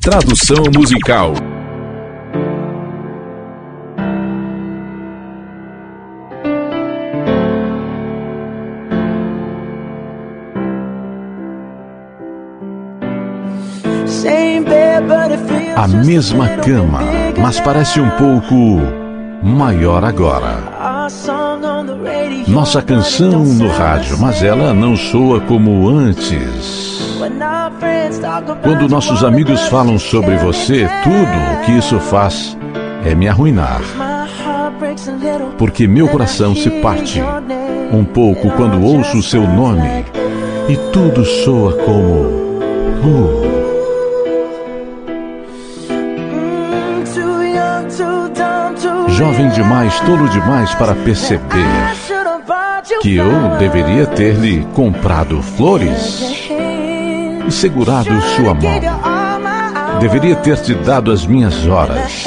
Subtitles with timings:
[0.00, 1.34] Tradução musical.
[15.76, 17.00] A mesma cama,
[17.38, 18.80] mas parece um pouco
[19.42, 21.08] maior agora.
[22.48, 27.18] Nossa canção no rádio, mas ela não soa como antes.
[28.62, 32.56] Quando nossos amigos falam sobre você, tudo o que isso faz
[33.04, 33.80] é me arruinar.
[35.56, 37.22] Porque meu coração se parte
[37.92, 40.04] um pouco quando ouço o seu nome
[40.68, 42.40] e tudo soa como.
[43.02, 43.60] Uh,
[49.08, 51.66] jovem demais, tolo demais para perceber
[53.02, 56.50] que eu deveria ter lhe comprado flores
[57.50, 60.00] e segurado sua mão.
[60.00, 62.24] Deveria ter te dado as minhas horas.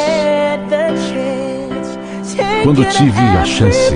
[2.64, 3.96] Quando tive a chance,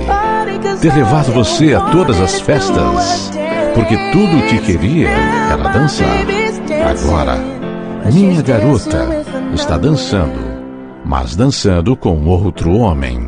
[0.80, 3.30] ter levado você a todas as festas,
[3.74, 6.18] porque tudo o que queria era dançar.
[6.90, 7.38] Agora,
[8.10, 9.06] minha garota
[9.54, 10.58] está dançando
[11.08, 13.18] mas dançando com outro homem.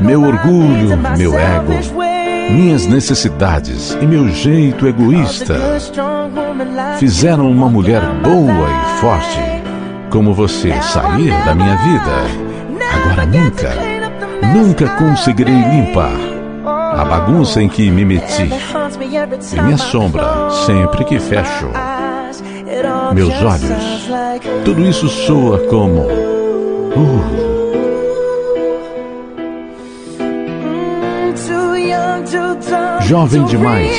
[0.00, 2.05] Meu orgulho, meu ego,
[2.50, 5.58] minhas necessidades e meu jeito egoísta
[6.98, 9.40] fizeram uma mulher boa e forte
[10.10, 12.46] como você sair da minha vida.
[12.94, 13.74] Agora nunca,
[14.54, 16.16] nunca conseguirei limpar
[16.64, 18.48] a bagunça em que me meti
[19.52, 21.68] e me assombra sempre que fecho
[23.14, 24.08] meus olhos.
[24.64, 26.35] Tudo isso soa como.
[33.06, 33.96] Jovem demais,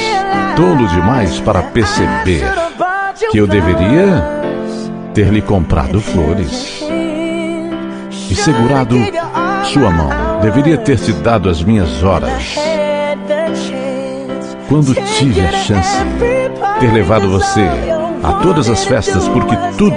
[0.58, 2.44] tolo demais para perceber
[3.31, 4.22] que eu deveria
[5.14, 6.83] ter lhe comprado flores
[8.30, 8.98] e segurado
[9.64, 10.09] sua mão.
[10.42, 12.58] Deveria ter te dado as minhas horas.
[14.67, 15.98] Quando tive a chance,
[16.82, 17.65] ter levado você
[18.21, 19.95] a todas as festas, porque tudo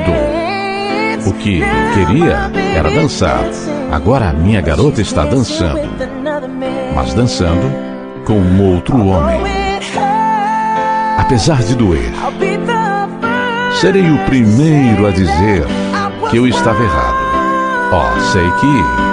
[1.26, 1.64] o que
[1.94, 3.44] queria era dançar.
[3.90, 5.90] Agora a minha garota está dançando,
[6.94, 7.90] mas dançando
[8.30, 9.40] com outro homem.
[11.18, 12.12] Apesar de doer,
[13.72, 15.64] serei o primeiro a dizer
[16.30, 17.16] que eu estava errado.
[17.90, 19.10] Ó, oh, sei que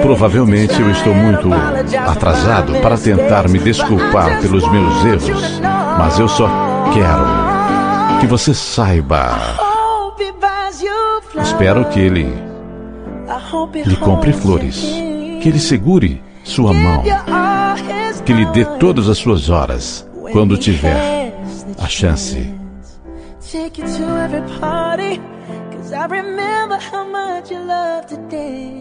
[0.00, 1.50] Provavelmente eu estou muito
[2.06, 5.60] atrasado para tentar me desculpar pelos meus erros,
[5.98, 6.48] mas eu só
[6.94, 9.36] quero que você saiba.
[11.42, 12.43] Espero que ele
[13.84, 14.80] lhe compre flores,
[15.40, 17.02] que ele segure sua mão,
[18.24, 20.06] que lhe dê todas as suas horas.
[20.32, 21.32] Quando tiver
[21.78, 22.52] a chance.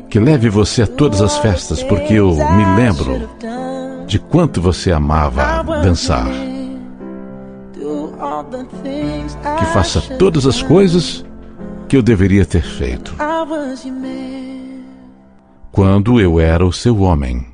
[0.10, 3.30] Que leve você a todas as festas, porque eu me lembro
[4.08, 6.28] de quanto você amava dançar.
[9.60, 11.24] Que faça todas as coisas
[11.94, 13.14] que eu deveria ter feito.
[15.72, 17.53] Quando eu era o seu homem.